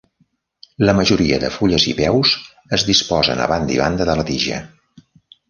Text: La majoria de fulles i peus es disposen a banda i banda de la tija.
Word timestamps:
La 0.89 0.95
majoria 0.99 1.37
de 1.43 1.51
fulles 1.57 1.85
i 1.91 1.93
peus 1.99 2.31
es 2.79 2.87
disposen 2.89 3.45
a 3.45 3.47
banda 3.53 3.77
i 3.77 3.79
banda 3.83 4.09
de 4.13 4.19
la 4.23 4.27
tija. 4.33 4.61